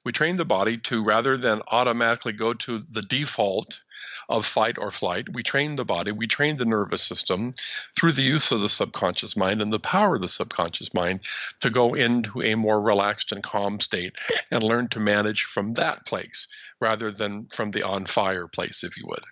We 0.06 0.14
train 0.14 0.38
the 0.38 0.46
body 0.46 0.78
to, 0.78 1.04
rather 1.04 1.36
than 1.36 1.62
automatically 1.68 2.32
go 2.32 2.54
to 2.54 2.82
the 2.90 3.02
default 3.02 3.82
of 4.30 4.46
fight 4.46 4.78
or 4.78 4.90
flight, 4.90 5.28
we 5.34 5.44
train 5.44 5.76
the 5.76 5.84
body, 5.84 6.14
we 6.14 6.28
train 6.28 6.56
the 6.56 6.66
nervous 6.66 7.04
system 7.04 7.52
through 7.98 8.14
the 8.14 8.22
use 8.22 8.54
of 8.54 8.62
the 8.62 8.70
subconscious 8.70 9.36
mind 9.36 9.62
and 9.62 9.74
the 9.74 9.80
power 9.80 10.16
of 10.16 10.22
the 10.22 10.30
subconscious 10.30 10.94
mind 10.94 11.22
to 11.60 11.70
go 11.70 11.94
into 11.94 12.42
a 12.42 12.56
more 12.56 12.82
relaxed 12.82 13.34
and 13.34 13.44
calm 13.44 13.82
state 13.82 14.16
and 14.50 14.64
learn 14.64 14.88
to 14.90 15.00
manage 15.02 15.44
from 15.44 15.74
that 15.74 16.06
place 16.06 16.48
rather 16.80 17.12
than 17.12 17.48
from 17.48 17.72
the 17.72 17.84
on 17.84 18.06
fire 18.06 18.48
place, 18.48 18.86
if 18.86 18.98
you 18.98 19.04
would. 19.08 19.24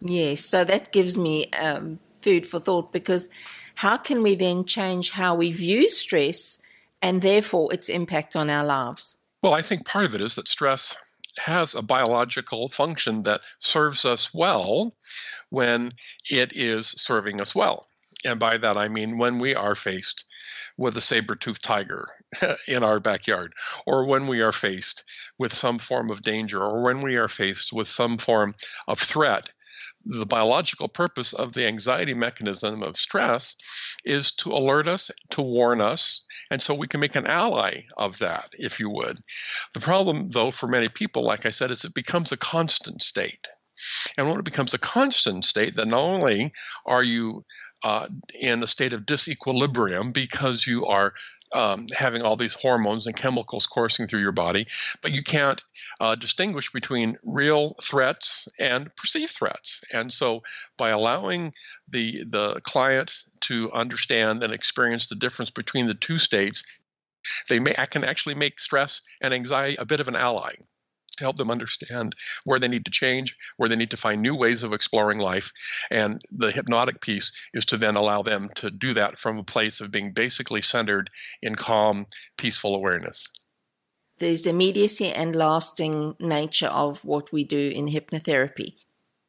Yes, 0.00 0.44
so 0.44 0.64
that 0.64 0.92
gives 0.92 1.18
me 1.18 1.46
um, 1.52 1.98
food 2.22 2.46
for 2.46 2.60
thought 2.60 2.92
because 2.92 3.28
how 3.76 3.96
can 3.96 4.22
we 4.22 4.34
then 4.34 4.64
change 4.64 5.10
how 5.10 5.34
we 5.34 5.52
view 5.52 5.88
stress 5.88 6.60
and 7.02 7.22
therefore 7.22 7.72
its 7.72 7.88
impact 7.88 8.36
on 8.36 8.50
our 8.50 8.64
lives? 8.64 9.16
Well, 9.42 9.54
I 9.54 9.62
think 9.62 9.86
part 9.86 10.04
of 10.04 10.14
it 10.14 10.20
is 10.20 10.34
that 10.34 10.48
stress 10.48 10.96
has 11.38 11.74
a 11.74 11.82
biological 11.82 12.68
function 12.68 13.22
that 13.22 13.40
serves 13.60 14.04
us 14.04 14.34
well 14.34 14.92
when 15.50 15.90
it 16.30 16.52
is 16.54 16.88
serving 16.88 17.40
us 17.40 17.54
well. 17.54 17.86
And 18.24 18.40
by 18.40 18.58
that 18.58 18.76
I 18.76 18.88
mean 18.88 19.18
when 19.18 19.38
we 19.38 19.54
are 19.54 19.76
faced 19.76 20.26
with 20.76 20.96
a 20.96 21.00
saber 21.00 21.36
toothed 21.36 21.62
tiger 21.62 22.08
in 22.68 22.82
our 22.82 23.00
backyard, 23.00 23.52
or 23.86 24.06
when 24.06 24.26
we 24.26 24.40
are 24.40 24.52
faced 24.52 25.04
with 25.38 25.52
some 25.52 25.78
form 25.78 26.10
of 26.10 26.22
danger, 26.22 26.62
or 26.62 26.82
when 26.82 27.00
we 27.00 27.16
are 27.16 27.28
faced 27.28 27.72
with 27.72 27.86
some 27.86 28.18
form 28.18 28.54
of 28.86 28.98
threat 28.98 29.50
the 30.08 30.26
biological 30.26 30.88
purpose 30.88 31.34
of 31.34 31.52
the 31.52 31.66
anxiety 31.66 32.14
mechanism 32.14 32.82
of 32.82 32.96
stress 32.96 33.56
is 34.04 34.32
to 34.32 34.52
alert 34.52 34.88
us, 34.88 35.10
to 35.30 35.42
warn 35.42 35.82
us, 35.82 36.22
and 36.50 36.62
so 36.62 36.74
we 36.74 36.88
can 36.88 37.00
make 37.00 37.14
an 37.14 37.26
ally 37.26 37.82
of 37.98 38.18
that, 38.18 38.48
if 38.54 38.80
you 38.80 38.88
would. 38.88 39.18
The 39.74 39.80
problem, 39.80 40.30
though, 40.30 40.50
for 40.50 40.66
many 40.66 40.88
people, 40.88 41.24
like 41.24 41.44
I 41.44 41.50
said, 41.50 41.70
is 41.70 41.84
it 41.84 41.94
becomes 41.94 42.32
a 42.32 42.38
constant 42.38 43.02
state. 43.02 43.48
And 44.16 44.28
when 44.28 44.38
it 44.38 44.44
becomes 44.44 44.74
a 44.74 44.78
constant 44.78 45.44
state, 45.44 45.76
then 45.76 45.90
not 45.90 46.00
only 46.00 46.52
are 46.86 47.02
you 47.02 47.44
uh, 47.84 48.08
in 48.34 48.62
a 48.62 48.66
state 48.66 48.92
of 48.92 49.06
disequilibrium 49.06 50.12
because 50.12 50.66
you 50.66 50.86
are 50.86 51.14
um, 51.54 51.86
having 51.96 52.22
all 52.22 52.36
these 52.36 52.54
hormones 52.54 53.06
and 53.06 53.16
chemicals 53.16 53.66
coursing 53.66 54.06
through 54.06 54.20
your 54.20 54.32
body, 54.32 54.66
but 55.02 55.12
you 55.12 55.22
can't 55.22 55.62
uh, 56.00 56.14
distinguish 56.14 56.70
between 56.72 57.16
real 57.22 57.74
threats 57.82 58.48
and 58.58 58.94
perceived 58.96 59.32
threats. 59.32 59.82
And 59.92 60.12
so, 60.12 60.42
by 60.76 60.90
allowing 60.90 61.52
the 61.88 62.24
the 62.24 62.60
client 62.62 63.12
to 63.42 63.72
understand 63.72 64.42
and 64.42 64.52
experience 64.52 65.08
the 65.08 65.14
difference 65.14 65.50
between 65.50 65.86
the 65.86 65.94
two 65.94 66.18
states, 66.18 66.64
they 67.48 67.58
may 67.58 67.74
I 67.78 67.86
can 67.86 68.04
actually 68.04 68.34
make 68.34 68.60
stress 68.60 69.02
and 69.20 69.32
anxiety 69.32 69.76
a 69.76 69.86
bit 69.86 70.00
of 70.00 70.08
an 70.08 70.16
ally 70.16 70.54
to 71.18 71.24
help 71.24 71.36
them 71.36 71.50
understand 71.50 72.14
where 72.44 72.58
they 72.58 72.68
need 72.68 72.84
to 72.84 72.90
change, 72.90 73.36
where 73.56 73.68
they 73.68 73.76
need 73.76 73.90
to 73.90 73.96
find 73.96 74.22
new 74.22 74.34
ways 74.34 74.62
of 74.62 74.72
exploring 74.72 75.18
life. 75.18 75.52
And 75.90 76.20
the 76.30 76.50
hypnotic 76.50 77.00
piece 77.00 77.32
is 77.54 77.64
to 77.66 77.76
then 77.76 77.96
allow 77.96 78.22
them 78.22 78.48
to 78.56 78.70
do 78.70 78.94
that 78.94 79.18
from 79.18 79.38
a 79.38 79.44
place 79.44 79.80
of 79.80 79.90
being 79.90 80.12
basically 80.12 80.62
centered 80.62 81.10
in 81.42 81.54
calm, 81.54 82.06
peaceful 82.36 82.74
awareness. 82.74 83.28
There's 84.18 84.46
immediacy 84.46 85.06
and 85.06 85.34
lasting 85.34 86.16
nature 86.18 86.66
of 86.66 87.04
what 87.04 87.30
we 87.32 87.44
do 87.44 87.70
in 87.74 87.86
hypnotherapy. 87.86 88.74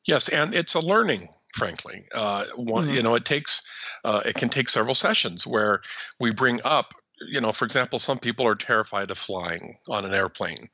Yes, 0.06 0.30
and 0.30 0.56
it's 0.56 0.74
a 0.74 0.80
learning 0.80 1.30
frankly. 1.54 2.06
Uh, 2.14 2.46
one, 2.56 2.86
mm-hmm. 2.86 2.94
You 2.94 3.04
know, 3.04 3.16
it 3.16 3.26
takes 3.26 3.62
uh, 4.06 4.22
it 4.26 4.36
can 4.36 4.50
take 4.50 4.70
several 4.70 4.96
sessions 4.96 5.48
where 5.48 5.82
we 6.20 6.32
bring 6.32 6.60
up 6.64 6.94
you 7.28 7.42
know, 7.42 7.52
for 7.52 7.66
example, 7.66 8.00
some 8.00 8.20
people 8.20 8.48
are 8.48 8.56
terrified 8.56 9.12
of 9.12 9.18
flying 9.18 9.76
on 9.90 10.06
an 10.06 10.14
airplane. 10.14 10.70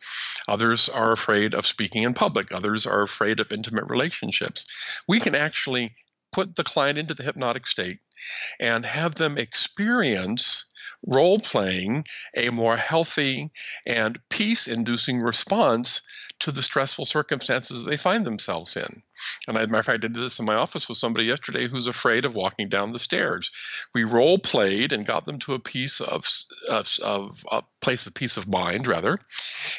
Others 0.48 0.90
are 0.90 1.12
afraid 1.12 1.54
of 1.54 1.66
speaking 1.66 2.04
in 2.04 2.14
public. 2.14 2.52
Others 2.52 2.86
are 2.86 3.02
afraid 3.02 3.40
of 3.40 3.52
intimate 3.52 3.86
relationships. 3.90 4.66
We 5.08 5.20
can 5.20 5.36
actually 5.36 5.96
put 6.36 6.58
the 6.58 6.66
client 6.66 6.98
into 6.98 7.14
the 7.14 7.24
hypnotic 7.24 7.66
state 7.66 8.00
and 8.60 8.86
have 8.86 9.16
them 9.16 9.38
experience 9.38 10.66
role 11.08 11.40
playing 11.40 12.04
a 12.36 12.50
more 12.50 12.76
healthy 12.76 13.50
and 13.86 14.20
peace 14.30 14.68
inducing 14.68 15.22
response 15.22 16.02
to 16.40 16.52
the 16.52 16.62
stressful 16.62 17.06
circumstances 17.06 17.86
they 17.86 17.96
find 17.96 18.26
themselves 18.26 18.76
in. 18.76 19.02
And 19.48 19.58
as 19.58 19.68
a 19.68 19.70
matter 19.70 19.80
of 19.80 19.86
fact, 19.86 20.04
I 20.04 20.08
did 20.08 20.14
this 20.14 20.38
in 20.38 20.46
my 20.46 20.56
office 20.56 20.90
with 20.90 20.98
somebody 20.98 21.24
yesterday 21.24 21.70
who's 21.70 21.88
afraid 21.88 22.26
of 22.26 22.36
walking 22.36 22.68
down 22.68 22.92
the 22.92 23.00
stairs. 23.00 23.50
We 23.94 24.04
role 24.04 24.38
played 24.38 24.92
and 24.92 25.06
got 25.06 25.26
them 25.26 25.40
to 25.40 25.54
a 25.54 25.60
piece 25.60 26.02
of, 26.02 26.28
of, 26.70 26.98
of 27.02 27.46
a 27.50 27.64
place 27.80 28.08
of 28.08 28.14
peace 28.14 28.36
of 28.36 28.50
mind, 28.50 28.88
rather. 28.88 29.20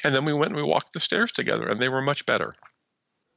And 0.04 0.14
then 0.14 0.24
we 0.24 0.32
went 0.32 0.52
and 0.52 0.62
we 0.62 0.66
walked 0.66 0.94
the 0.94 1.00
stairs 1.00 1.32
together, 1.32 1.68
and 1.68 1.80
they 1.80 1.90
were 1.90 2.00
much 2.00 2.24
better. 2.24 2.54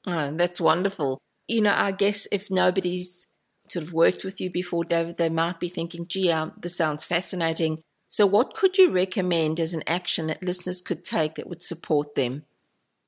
Oh, 0.07 0.31
that's 0.31 0.61
wonderful. 0.61 1.19
You 1.49 1.61
know, 1.61 1.73
I 1.75 1.91
guess 1.91 2.27
if 2.31 2.49
nobody's 2.49 3.27
sort 3.69 3.83
of 3.83 3.91
worked 3.91 4.23
with 4.23 4.39
you 4.39 4.49
before, 4.49 4.85
David, 4.85 5.17
they 5.17 5.29
might 5.29 5.59
be 5.59 5.67
thinking, 5.67 6.05
gee, 6.07 6.31
um, 6.31 6.53
this 6.57 6.77
sounds 6.77 7.05
fascinating. 7.05 7.79
So, 8.07 8.25
what 8.25 8.53
could 8.53 8.77
you 8.77 8.91
recommend 8.91 9.59
as 9.59 9.73
an 9.73 9.83
action 9.85 10.27
that 10.27 10.43
listeners 10.43 10.81
could 10.81 11.03
take 11.03 11.35
that 11.35 11.47
would 11.47 11.63
support 11.63 12.15
them? 12.15 12.45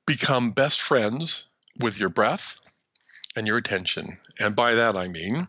Become 0.06 0.52
best 0.52 0.82
friends 0.82 1.48
with 1.80 2.00
your 2.00 2.10
breath 2.10 2.60
and 3.36 3.48
your 3.48 3.58
attention. 3.58 4.18
And 4.40 4.56
by 4.56 4.74
that, 4.74 4.98
I 4.98 5.08
mean 5.08 5.48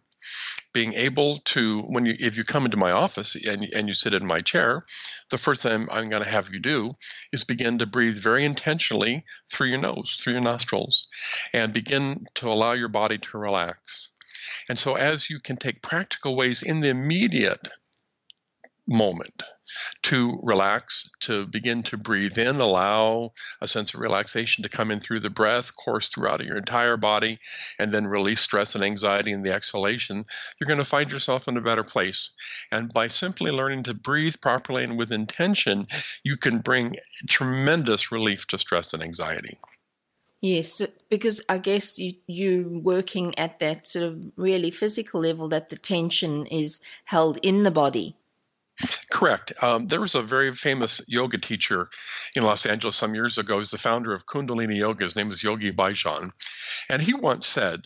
being 0.72 0.94
able 0.94 1.38
to 1.38 1.80
when 1.82 2.06
you 2.06 2.14
if 2.18 2.36
you 2.36 2.44
come 2.44 2.64
into 2.64 2.76
my 2.76 2.92
office 2.92 3.34
and, 3.34 3.68
and 3.74 3.88
you 3.88 3.94
sit 3.94 4.14
in 4.14 4.26
my 4.26 4.40
chair 4.40 4.84
the 5.30 5.38
first 5.38 5.62
thing 5.62 5.86
i'm 5.90 6.08
going 6.08 6.22
to 6.22 6.28
have 6.28 6.50
you 6.52 6.58
do 6.58 6.92
is 7.32 7.44
begin 7.44 7.78
to 7.78 7.86
breathe 7.86 8.18
very 8.18 8.44
intentionally 8.44 9.24
through 9.52 9.68
your 9.68 9.80
nose 9.80 10.18
through 10.20 10.32
your 10.32 10.42
nostrils 10.42 11.02
and 11.52 11.72
begin 11.72 12.24
to 12.34 12.48
allow 12.48 12.72
your 12.72 12.88
body 12.88 13.18
to 13.18 13.38
relax. 13.38 14.08
And 14.68 14.78
so, 14.78 14.94
as 14.94 15.28
you 15.28 15.40
can 15.40 15.56
take 15.56 15.82
practical 15.82 16.36
ways 16.36 16.62
in 16.62 16.80
the 16.80 16.88
immediate 16.88 17.68
moment 18.86 19.42
to 20.02 20.38
relax, 20.42 21.08
to 21.20 21.46
begin 21.46 21.82
to 21.84 21.96
breathe 21.96 22.38
in, 22.38 22.56
allow 22.56 23.32
a 23.60 23.68
sense 23.68 23.94
of 23.94 24.00
relaxation 24.00 24.62
to 24.62 24.68
come 24.68 24.90
in 24.90 25.00
through 25.00 25.20
the 25.20 25.30
breath, 25.30 25.74
course 25.76 26.08
throughout 26.08 26.44
your 26.44 26.56
entire 26.56 26.96
body, 26.96 27.38
and 27.78 27.92
then 27.92 28.06
release 28.06 28.40
stress 28.40 28.74
and 28.74 28.84
anxiety 28.84 29.32
in 29.32 29.42
the 29.42 29.52
exhalation, 29.52 30.24
you're 30.58 30.66
going 30.66 30.78
to 30.78 30.84
find 30.84 31.10
yourself 31.10 31.48
in 31.48 31.56
a 31.56 31.62
better 31.62 31.84
place. 31.84 32.34
And 32.70 32.92
by 32.92 33.08
simply 33.08 33.50
learning 33.50 33.84
to 33.84 33.94
breathe 33.94 34.36
properly 34.42 34.84
and 34.84 34.98
with 34.98 35.12
intention, 35.12 35.86
you 36.24 36.36
can 36.36 36.58
bring 36.58 36.96
tremendous 37.28 38.12
relief 38.12 38.46
to 38.48 38.58
stress 38.58 38.92
and 38.92 39.02
anxiety. 39.02 39.58
Yes, 40.42 40.82
because 41.08 41.40
I 41.48 41.58
guess 41.58 42.00
you 42.00 42.14
you 42.26 42.80
working 42.82 43.38
at 43.38 43.60
that 43.60 43.86
sort 43.86 44.04
of 44.06 44.32
really 44.36 44.72
physical 44.72 45.20
level 45.20 45.48
that 45.48 45.70
the 45.70 45.76
tension 45.76 46.46
is 46.46 46.80
held 47.04 47.38
in 47.42 47.62
the 47.62 47.70
body. 47.70 48.16
Correct. 49.10 49.52
Um, 49.62 49.88
there 49.88 50.00
was 50.00 50.14
a 50.14 50.22
very 50.22 50.52
famous 50.54 51.00
yoga 51.06 51.38
teacher 51.38 51.90
in 52.34 52.42
Los 52.42 52.66
Angeles 52.66 52.96
some 52.96 53.14
years 53.14 53.38
ago. 53.38 53.58
He's 53.58 53.70
the 53.70 53.78
founder 53.78 54.12
of 54.12 54.26
Kundalini 54.26 54.78
Yoga. 54.78 55.04
His 55.04 55.16
name 55.16 55.30
is 55.30 55.42
Yogi 55.42 55.70
Bhajan. 55.70 56.30
And 56.88 57.02
he 57.02 57.14
once 57.14 57.46
said 57.46 57.82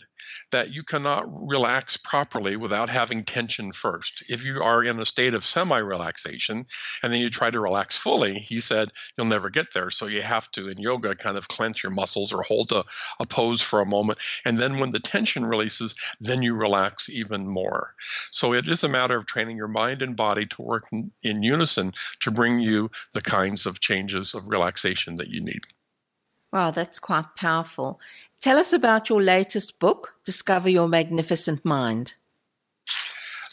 that 0.51 0.73
you 0.73 0.83
cannot 0.83 1.25
relax 1.27 1.97
properly 1.97 2.55
without 2.55 2.89
having 2.89 3.23
tension 3.23 3.71
first. 3.71 4.23
If 4.29 4.45
you 4.45 4.61
are 4.61 4.83
in 4.83 4.99
a 4.99 5.05
state 5.05 5.33
of 5.33 5.43
semi 5.43 5.77
relaxation 5.77 6.65
and 7.03 7.13
then 7.13 7.21
you 7.21 7.29
try 7.29 7.49
to 7.49 7.59
relax 7.59 7.97
fully, 7.97 8.39
he 8.39 8.59
said 8.59 8.89
you'll 9.17 9.27
never 9.27 9.49
get 9.49 9.73
there. 9.73 9.89
So 9.89 10.07
you 10.07 10.21
have 10.21 10.49
to, 10.51 10.69
in 10.69 10.77
yoga, 10.77 11.15
kind 11.15 11.37
of 11.37 11.47
clench 11.47 11.83
your 11.83 11.91
muscles 11.91 12.31
or 12.31 12.43
hold 12.43 12.71
a, 12.71 12.83
a 13.19 13.25
pose 13.25 13.61
for 13.61 13.81
a 13.81 13.85
moment. 13.85 14.19
And 14.45 14.59
then 14.59 14.79
when 14.79 14.91
the 14.91 14.99
tension 14.99 15.45
releases, 15.45 15.95
then 16.21 16.41
you 16.41 16.55
relax 16.55 17.09
even 17.09 17.47
more. 17.47 17.93
So 18.31 18.53
it 18.53 18.67
is 18.67 18.83
a 18.83 18.89
matter 18.89 19.15
of 19.15 19.25
training 19.25 19.57
your 19.57 19.67
mind 19.67 20.01
and 20.01 20.15
body 20.15 20.45
to 20.45 20.61
work 20.61 20.85
in, 20.91 21.11
in 21.23 21.43
unison 21.43 21.93
to 22.21 22.31
bring 22.31 22.59
you 22.59 22.89
the 23.13 23.21
kinds 23.21 23.65
of 23.65 23.79
changes 23.79 24.33
of 24.33 24.47
relaxation 24.47 25.15
that 25.15 25.29
you 25.29 25.41
need. 25.41 25.61
Wow, 26.51 26.71
that's 26.71 26.97
quite 26.99 27.35
powerful. 27.35 27.99
Tell 28.47 28.59
us 28.59 28.71
about 28.71 29.09
your 29.09 29.21
latest 29.21 29.77
book, 29.77 30.13
Discover 30.23 30.69
Your 30.69 30.87
Magnificent 30.87 31.65
Mind. 31.65 32.13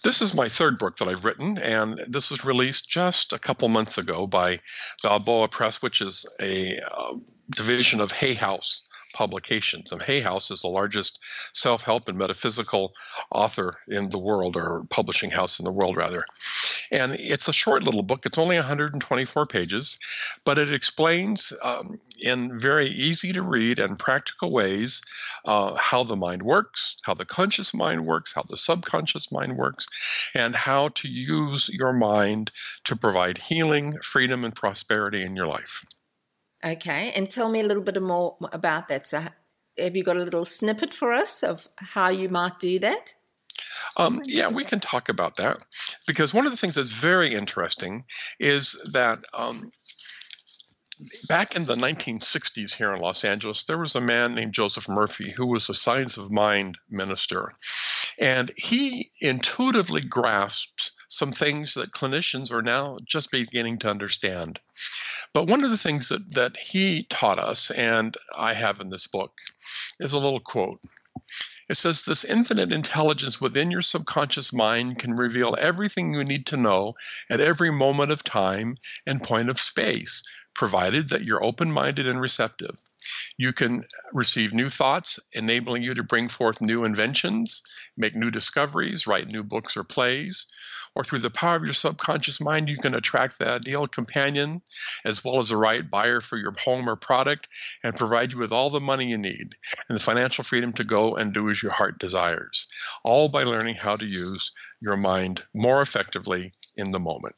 This 0.05 0.23
is 0.23 0.37
my 0.37 0.49
third 0.49 0.79
book 0.79 0.99
that 0.99 1.09
I've 1.09 1.25
written, 1.25 1.59
and 1.59 2.01
this 2.07 2.31
was 2.31 2.45
released 2.45 2.89
just 2.89 3.33
a 3.33 3.41
couple 3.41 3.67
months 3.67 3.99
ago 3.99 4.29
by 4.29 4.61
Balboa 5.03 5.49
Press, 5.49 5.83
which 5.83 6.01
is 6.01 6.25
a 6.41 6.79
uh, 6.79 7.15
division 7.51 7.99
of 7.99 8.13
Hay 8.13 8.35
House 8.35 8.85
publications. 9.15 9.91
And 9.91 10.01
Hay 10.01 10.21
House 10.21 10.53
is 10.53 10.63
the 10.63 10.69
largest 10.69 11.19
self 11.55 11.83
help 11.83 12.07
and 12.07 12.17
metaphysical 12.17 12.93
author 13.33 13.79
in 13.89 14.11
the 14.11 14.21
world, 14.21 14.57
or 14.57 14.85
publishing 14.91 15.33
house 15.33 15.59
in 15.59 15.65
the 15.65 15.73
world, 15.73 15.97
rather. 15.97 16.25
And 16.91 17.13
it's 17.15 17.49
a 17.49 17.53
short 17.53 17.83
little 17.83 18.03
book. 18.03 18.27
It's 18.27 18.39
only 18.39 18.57
124 18.57 19.47
pages, 19.47 19.99
but 20.45 20.59
it 20.59 20.73
explains 20.73 21.53
um, 21.63 21.99
in 22.21 22.59
very 22.59 22.89
easy 22.89 23.33
to 23.33 23.43
read 23.43 23.79
and 23.79 23.99
practical 23.99 24.51
ways 24.51 25.01
uh, 25.45 25.75
how 25.75 26.03
the 26.05 26.17
mind 26.17 26.43
works, 26.43 26.99
how 27.05 27.15
the 27.15 27.25
conscious 27.25 27.75
mind 27.75 28.07
works, 28.07 28.35
how 28.35 28.43
the 28.49 28.57
subconscious 28.57 29.31
mind 29.33 29.57
works, 29.57 29.87
and 30.35 30.55
how 30.55 30.89
to 30.89 31.09
use 31.09 31.69
your 31.69 31.93
mind 31.93 32.51
to 32.85 32.97
provide 32.97 33.39
healing, 33.39 33.99
freedom, 34.01 34.45
and 34.45 34.55
prosperity 34.55 35.23
in 35.23 35.37
your 35.37 35.47
life. 35.47 35.85
Okay, 36.65 37.13
and 37.15 37.31
tell 37.31 37.49
me 37.49 37.61
a 37.61 37.65
little 37.65 37.83
bit 37.83 38.01
more 38.03 38.37
about 38.53 38.89
that. 38.89 39.07
So, 39.07 39.25
have 39.79 39.97
you 39.97 40.03
got 40.03 40.17
a 40.17 40.25
little 40.25 40.45
snippet 40.45 40.95
for 40.95 41.13
us 41.13 41.43
of 41.43 41.69
how 41.77 42.09
you 42.09 42.29
might 42.29 42.59
do 42.59 42.79
that? 42.79 43.15
Um, 43.97 44.21
yeah, 44.27 44.49
we 44.49 44.65
can 44.65 44.81
talk 44.81 45.09
about 45.09 45.37
that 45.37 45.59
because 46.07 46.35
one 46.35 46.47
of 46.47 46.53
the 46.53 46.59
things 46.59 46.75
that's 46.75 46.93
very 46.93 47.35
interesting 47.35 48.05
is 48.39 48.73
that 48.93 49.21
um, 49.37 49.71
back 51.29 51.57
in 51.57 51.65
the 51.65 51.75
1960s 51.75 52.75
here 52.75 52.93
in 52.93 53.01
Los 53.01 53.25
Angeles, 53.25 53.65
there 53.65 53.79
was 53.79 53.95
a 53.95 54.01
man 54.01 54.35
named 54.35 54.53
Joseph 54.53 54.89
Murphy 54.89 55.33
who 55.33 55.47
was 55.47 55.69
a 55.69 55.75
science 55.75 56.17
of 56.17 56.33
mind 56.33 56.79
minister. 56.91 57.53
And 58.19 58.51
he 58.57 59.11
intuitively 59.21 60.01
grasps 60.01 60.93
some 61.09 61.33
things 61.33 61.75
that 61.75 61.93
clinicians 61.93 62.53
are 62.53 62.63
now 62.63 62.99
just 63.05 63.31
beginning 63.31 63.79
to 63.79 63.91
understand. 63.91 64.61
But 65.33 65.49
one 65.49 65.65
of 65.65 65.71
the 65.71 65.79
things 65.79 66.09
that, 66.11 66.35
that 66.35 66.57
he 66.57 67.05
taught 67.05 67.39
us, 67.39 67.71
and 67.73 68.17
I 68.37 68.55
have 68.55 68.81
in 68.81 68.89
this 68.89 69.09
book, 69.09 69.33
is 69.99 70.13
a 70.13 70.19
little 70.19 70.41
quote. 70.41 70.81
It 71.69 71.77
says, 71.77 72.05
This 72.05 72.25
infinite 72.25 72.73
intelligence 72.73 73.41
within 73.41 73.71
your 73.71 73.83
subconscious 73.83 74.53
mind 74.53 74.99
can 74.99 75.15
reveal 75.15 75.57
everything 75.59 76.13
you 76.13 76.25
need 76.25 76.47
to 76.47 76.59
know 76.59 76.95
at 77.31 77.41
every 77.41 77.71
moment 77.71 78.13
of 78.13 78.23
time 78.23 78.75
and 79.07 79.23
point 79.23 79.49
of 79.49 79.59
space, 79.59 80.23
provided 80.55 81.09
that 81.09 81.25
you're 81.25 81.45
open 81.45 81.71
minded 81.71 82.07
and 82.07 82.21
receptive. 82.21 82.77
You 83.37 83.53
can 83.53 83.85
receive 84.13 84.55
new 84.55 84.69
thoughts, 84.69 85.19
enabling 85.33 85.83
you 85.83 85.95
to 85.95 86.03
bring 86.03 86.29
forth 86.29 86.61
new 86.61 86.85
inventions, 86.85 87.63
make 87.97 88.15
new 88.15 88.31
discoveries, 88.31 89.07
write 89.07 89.29
new 89.29 89.43
books 89.43 89.77
or 89.77 89.85
plays, 89.85 90.47
or 90.95 91.03
through 91.03 91.19
the 91.19 91.31
power 91.31 91.57
of 91.57 91.65
your 91.65 91.75
subconscious 91.75 92.41
mind, 92.41 92.69
you 92.69 92.77
can 92.77 92.95
attract 92.95 93.39
the 93.39 93.51
ideal 93.51 93.87
companion 93.87 94.63
as 95.05 95.25
well 95.25 95.41
as 95.41 95.49
the 95.49 95.57
right 95.57 95.91
buyer 95.91 96.21
for 96.21 96.37
your 96.37 96.53
home 96.53 96.89
or 96.89 96.97
product 96.97 97.49
and 97.83 97.97
provide 97.97 98.33
you 98.33 98.39
with 98.39 98.53
all 98.53 98.71
the 98.71 98.81
money 98.81 99.07
you 99.07 99.19
need 99.19 99.57
and 99.89 99.97
the 99.97 100.03
financial 100.03 100.45
freedom 100.45 100.73
to 100.73 100.85
go 100.85 101.17
and 101.17 101.35
do 101.35 101.51
as 101.51 101.63
your 101.63 101.73
heart 101.73 101.99
desires, 101.99 102.69
all 103.03 103.29
by 103.29 103.43
learning 103.43 103.75
how 103.75 103.97
to 103.97 104.07
use 104.07 104.53
your 104.81 104.97
mind 104.97 105.45
more 105.53 105.81
effectively 105.81 106.53
in 106.77 106.91
the 106.91 107.01
moment. 107.01 107.35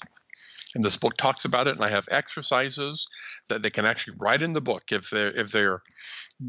And 0.76 0.84
this 0.84 0.98
book 0.98 1.16
talks 1.16 1.46
about 1.46 1.66
it, 1.66 1.76
and 1.76 1.84
I 1.84 1.88
have 1.88 2.06
exercises 2.10 3.06
that 3.48 3.62
they 3.62 3.70
can 3.70 3.86
actually 3.86 4.18
write 4.20 4.42
in 4.42 4.52
the 4.52 4.60
book 4.60 4.92
if 4.92 5.08
they're 5.08 5.34
if 5.34 5.50
they're 5.50 5.82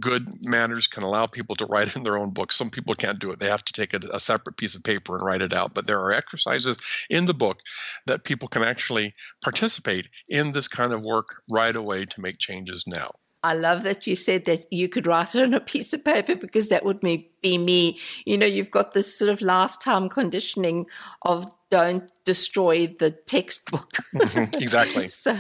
good 0.02 0.28
manners 0.42 0.86
can 0.86 1.04
allow 1.04 1.28
people 1.28 1.56
to 1.56 1.66
write 1.66 1.96
in 1.96 2.04
their 2.04 2.18
own 2.18 2.32
book. 2.32 2.52
Some 2.52 2.70
people 2.70 2.94
can't 2.94 3.20
do 3.20 3.32
it. 3.32 3.40
They 3.40 3.50
have 3.50 3.64
to 3.64 3.72
take 3.72 3.94
a, 3.94 4.02
a, 4.14 4.20
separate 4.20 4.58
piece 4.58 4.76
of 4.76 4.84
paper 4.84 5.16
and 5.16 5.26
write 5.26 5.42
it 5.42 5.54
out. 5.54 5.74
But 5.74 5.88
there 5.88 6.02
are 6.02 6.12
exercises 6.12 6.78
in 7.10 7.26
the 7.26 7.34
book 7.34 7.62
that 8.06 8.26
people 8.26 8.50
can 8.50 8.64
actually 8.64 9.14
participate 9.42 10.10
in 10.28 10.52
this 10.52 10.68
kind 10.68 10.92
of 10.92 11.06
work 11.06 11.42
right 11.50 11.76
away 11.76 12.04
to 12.04 12.22
make 12.22 12.38
changes 12.38 12.84
now. 12.86 13.12
I 13.44 13.54
love 13.54 13.84
that 13.84 14.08
you 14.08 14.16
said 14.16 14.46
that 14.46 14.66
you 14.72 14.90
could 14.90 15.06
write 15.06 15.36
it 15.36 15.44
on 15.44 15.54
a 15.54 15.60
piece 15.60 15.94
of 15.94 16.04
paper 16.04 16.36
because 16.36 16.70
that 16.70 16.84
would 16.84 17.02
be 17.02 17.58
me. 17.58 18.00
You 18.26 18.38
know, 18.38 18.46
you've 18.46 18.72
got 18.72 18.94
this 18.94 19.18
sort 19.18 19.30
of 19.30 19.42
lifetime 19.42 20.10
conditioning 20.10 20.88
of 21.22 21.48
don't 21.70 22.12
destroy 22.26 22.88
the 22.88 23.12
textbook. 23.12 23.98
exactly. 24.14 25.08
so 25.08 25.34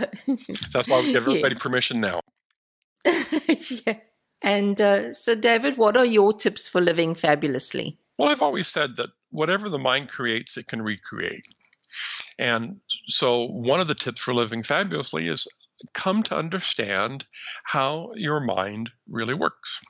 that's 0.72 0.88
why 0.88 1.02
we 1.02 1.14
give 1.14 1.28
everybody 1.28 1.56
yeah. 1.56 1.62
permission 1.62 2.00
now. 2.00 2.22
yeah. 3.06 4.00
And 4.42 4.80
uh, 4.80 5.14
so, 5.14 5.36
David, 5.36 5.78
what 5.78 5.98
are 5.98 6.06
your 6.06 6.32
tips 6.34 6.70
for 6.70 6.80
living 6.80 7.16
fabulously? 7.16 7.98
Well, 8.20 8.30
I've 8.30 8.42
always 8.44 8.68
said 8.68 8.98
that 8.98 9.10
whatever 9.32 9.70
the 9.70 9.80
mind 9.80 10.10
creates, 10.10 10.58
it 10.58 10.68
can 10.68 10.82
recreate. 10.82 11.48
And 12.38 12.80
so, 13.08 13.46
one 13.46 13.80
of 13.80 13.88
the 13.88 13.96
tips 13.96 14.22
for 14.22 14.34
living 14.34 14.62
fabulously 14.62 15.28
is 15.28 15.48
come 15.94 16.24
to 16.24 16.36
understand 16.36 17.26
how 17.64 18.10
your 18.16 18.40
mind 18.40 18.92
really 19.08 19.34
works. 19.34 19.82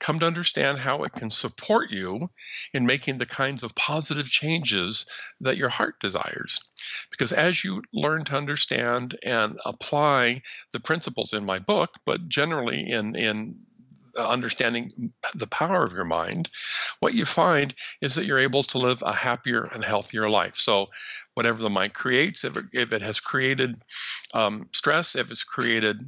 Come 0.00 0.18
to 0.18 0.26
understand 0.26 0.78
how 0.78 1.04
it 1.04 1.12
can 1.12 1.30
support 1.30 1.90
you 1.90 2.28
in 2.74 2.86
making 2.86 3.18
the 3.18 3.26
kinds 3.26 3.62
of 3.62 3.74
positive 3.76 4.28
changes 4.28 5.06
that 5.40 5.58
your 5.58 5.68
heart 5.68 6.00
desires. 6.00 6.60
Because 7.10 7.32
as 7.32 7.62
you 7.62 7.82
learn 7.92 8.24
to 8.24 8.36
understand 8.36 9.16
and 9.22 9.58
apply 9.64 10.42
the 10.72 10.80
principles 10.80 11.32
in 11.32 11.44
my 11.44 11.60
book, 11.60 11.90
but 12.04 12.28
generally 12.28 12.90
in, 12.90 13.14
in 13.14 13.60
understanding 14.18 15.12
the 15.34 15.46
power 15.46 15.84
of 15.84 15.92
your 15.92 16.04
mind, 16.04 16.50
what 17.00 17.14
you 17.14 17.24
find 17.24 17.74
is 18.00 18.14
that 18.14 18.26
you're 18.26 18.38
able 18.38 18.62
to 18.62 18.78
live 18.78 19.02
a 19.02 19.12
happier 19.12 19.64
and 19.72 19.84
healthier 19.84 20.28
life. 20.28 20.56
So, 20.56 20.90
whatever 21.34 21.62
the 21.62 21.70
mind 21.70 21.94
creates, 21.94 22.44
if 22.44 22.56
it, 22.56 22.66
if 22.72 22.92
it 22.92 23.00
has 23.00 23.18
created 23.18 23.76
um, 24.34 24.68
stress, 24.72 25.16
if 25.16 25.30
it's 25.30 25.42
created 25.42 26.00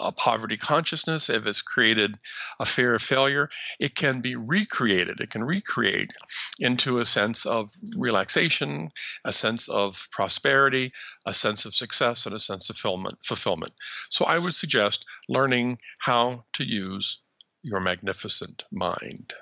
a 0.00 0.12
poverty 0.12 0.56
consciousness, 0.56 1.30
if 1.30 1.46
it's 1.46 1.62
created 1.62 2.18
a 2.60 2.66
fear 2.66 2.94
of 2.94 3.02
failure, 3.02 3.48
it 3.80 3.94
can 3.94 4.20
be 4.20 4.36
recreated. 4.36 5.20
It 5.20 5.30
can 5.30 5.44
recreate 5.44 6.12
into 6.60 6.98
a 6.98 7.06
sense 7.06 7.46
of 7.46 7.70
relaxation, 7.96 8.90
a 9.24 9.32
sense 9.32 9.68
of 9.68 10.06
prosperity, 10.10 10.92
a 11.24 11.32
sense 11.32 11.64
of 11.64 11.74
success, 11.74 12.26
and 12.26 12.34
a 12.34 12.40
sense 12.40 12.68
of 12.68 12.76
fulfillment. 12.76 13.72
So, 14.10 14.26
I 14.26 14.38
would 14.38 14.54
suggest 14.54 15.06
learning 15.28 15.78
how 16.00 16.44
to 16.54 16.64
use 16.64 17.22
your 17.66 17.80
magnificent 17.80 18.64
mind. 18.70 19.34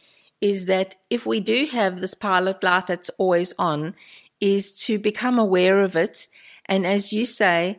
is 0.41 0.65
that 0.65 0.95
if 1.09 1.25
we 1.25 1.39
do 1.39 1.65
have 1.71 2.01
this 2.01 2.15
pilot 2.15 2.63
light 2.63 2.87
that's 2.87 3.09
always 3.11 3.53
on, 3.59 3.93
is 4.39 4.77
to 4.85 4.97
become 4.97 5.37
aware 5.37 5.81
of 5.81 5.95
it. 5.95 6.27
And 6.65 6.85
as 6.85 7.13
you 7.13 7.25
say, 7.25 7.77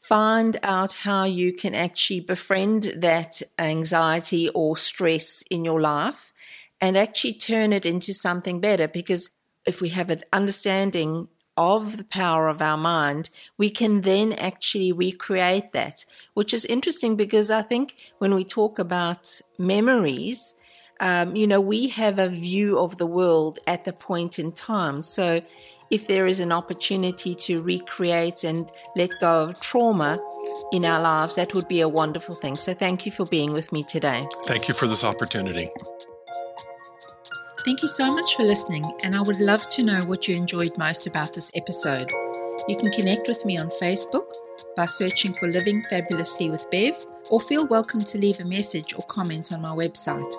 find 0.00 0.58
out 0.62 0.94
how 1.04 1.24
you 1.24 1.52
can 1.52 1.74
actually 1.74 2.20
befriend 2.20 2.94
that 2.96 3.42
anxiety 3.58 4.48
or 4.48 4.76
stress 4.76 5.42
in 5.50 5.64
your 5.64 5.80
life 5.80 6.32
and 6.80 6.96
actually 6.96 7.34
turn 7.34 7.72
it 7.72 7.84
into 7.84 8.14
something 8.14 8.60
better. 8.60 8.88
Because 8.88 9.30
if 9.66 9.80
we 9.80 9.90
have 9.90 10.08
an 10.10 10.22
understanding 10.32 11.28
of 11.56 11.98
the 11.98 12.04
power 12.04 12.48
of 12.48 12.62
our 12.62 12.78
mind, 12.78 13.28
we 13.58 13.68
can 13.68 14.00
then 14.00 14.32
actually 14.32 14.90
recreate 14.90 15.72
that, 15.72 16.06
which 16.32 16.54
is 16.54 16.64
interesting 16.64 17.16
because 17.16 17.50
I 17.50 17.60
think 17.60 17.94
when 18.18 18.34
we 18.34 18.44
talk 18.44 18.78
about 18.78 19.40
memories, 19.58 20.54
um, 21.00 21.34
you 21.34 21.46
know, 21.46 21.60
we 21.60 21.88
have 21.88 22.18
a 22.18 22.28
view 22.28 22.78
of 22.78 22.98
the 22.98 23.06
world 23.06 23.58
at 23.66 23.84
the 23.84 23.92
point 23.92 24.38
in 24.38 24.52
time. 24.52 25.02
So 25.02 25.40
if 25.90 26.06
there 26.06 26.26
is 26.26 26.40
an 26.40 26.52
opportunity 26.52 27.34
to 27.34 27.62
recreate 27.62 28.44
and 28.44 28.70
let 28.94 29.10
go 29.20 29.44
of 29.44 29.60
trauma 29.60 30.18
in 30.72 30.84
our 30.84 31.00
lives, 31.00 31.34
that 31.34 31.54
would 31.54 31.66
be 31.66 31.80
a 31.80 31.88
wonderful 31.88 32.34
thing. 32.34 32.56
So 32.56 32.74
thank 32.74 33.06
you 33.06 33.12
for 33.12 33.24
being 33.26 33.52
with 33.52 33.72
me 33.72 33.82
today. 33.82 34.26
Thank 34.44 34.68
you 34.68 34.74
for 34.74 34.86
this 34.86 35.04
opportunity. 35.04 35.68
Thank 37.64 37.82
you 37.82 37.88
so 37.88 38.14
much 38.14 38.36
for 38.36 38.42
listening, 38.42 38.84
and 39.02 39.14
I 39.14 39.20
would 39.20 39.38
love 39.38 39.68
to 39.70 39.82
know 39.82 40.02
what 40.04 40.26
you 40.26 40.34
enjoyed 40.34 40.78
most 40.78 41.06
about 41.06 41.34
this 41.34 41.50
episode. 41.54 42.10
You 42.68 42.76
can 42.76 42.90
connect 42.92 43.28
with 43.28 43.44
me 43.44 43.58
on 43.58 43.68
Facebook 43.68 44.30
by 44.76 44.86
searching 44.86 45.34
for 45.34 45.46
Living 45.46 45.82
Fabulously 45.90 46.48
with 46.48 46.70
Bev, 46.70 46.94
or 47.28 47.38
feel 47.38 47.66
welcome 47.66 48.02
to 48.02 48.18
leave 48.18 48.40
a 48.40 48.46
message 48.46 48.94
or 48.94 49.02
comment 49.04 49.52
on 49.52 49.60
my 49.60 49.74
website. 49.74 50.32